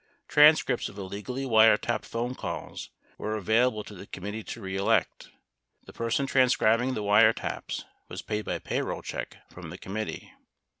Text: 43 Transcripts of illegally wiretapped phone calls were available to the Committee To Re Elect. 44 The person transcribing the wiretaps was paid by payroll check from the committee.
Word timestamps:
43 0.25 0.25
Transcripts 0.33 0.89
of 0.89 0.97
illegally 0.97 1.45
wiretapped 1.45 2.05
phone 2.05 2.33
calls 2.33 2.89
were 3.19 3.35
available 3.35 3.83
to 3.83 3.93
the 3.93 4.07
Committee 4.07 4.41
To 4.41 4.59
Re 4.61 4.75
Elect. 4.75 5.25
44 5.25 5.39
The 5.85 5.93
person 5.93 6.25
transcribing 6.25 6.93
the 6.95 7.03
wiretaps 7.03 7.83
was 8.07 8.23
paid 8.23 8.43
by 8.43 8.57
payroll 8.57 9.03
check 9.03 9.37
from 9.51 9.69
the 9.69 9.77
committee. 9.77 10.33